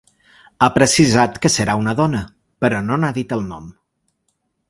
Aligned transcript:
Ha 0.61 0.69
precisat 0.77 1.35
que 1.43 1.51
serà 1.57 1.75
una 1.81 1.93
dona, 2.01 2.23
però 2.65 2.81
no 2.87 2.99
n’ha 3.03 3.13
dit 3.21 3.37
el 3.39 3.47
nom. 3.53 3.71